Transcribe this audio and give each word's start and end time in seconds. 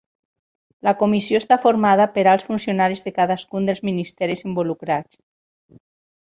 La 0.87 0.93
comissió 1.01 1.41
està 1.41 1.57
formada 1.65 2.07
per 2.15 2.23
alts 2.31 2.47
funcionaris 2.47 3.05
de 3.09 3.13
cadascun 3.19 3.69
dels 3.71 3.83
ministeris 3.91 4.43
involucrats. 4.51 5.21